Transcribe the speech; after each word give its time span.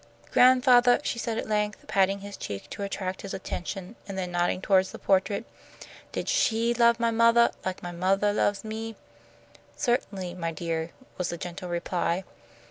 "Gran'fathah," 0.31 1.01
she 1.03 1.19
said 1.19 1.37
at 1.37 1.47
length, 1.47 1.85
patting 1.85 2.21
his 2.21 2.35
cheek 2.35 2.67
to 2.71 2.81
attract 2.81 3.21
his 3.21 3.35
attention, 3.35 3.95
and 4.07 4.17
then 4.17 4.31
nodding 4.31 4.59
toward 4.59 4.85
the 4.87 4.97
portrait, 4.97 5.45
"did 6.11 6.27
she 6.27 6.73
love 6.73 6.99
my 6.99 7.11
mothah 7.11 7.51
like 7.63 7.83
my 7.83 7.91
mothah 7.91 8.33
loves 8.33 8.63
me?" 8.65 8.95
"Certainly, 9.75 10.33
my 10.33 10.51
dear," 10.51 10.89
was 11.19 11.29
the 11.29 11.37
gentle 11.37 11.69
reply. 11.69 12.23